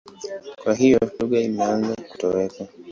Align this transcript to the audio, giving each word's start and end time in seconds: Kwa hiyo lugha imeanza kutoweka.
Kwa 0.61 0.73
hiyo 0.75 0.99
lugha 1.19 1.39
imeanza 1.39 1.93
kutoweka. 2.09 2.63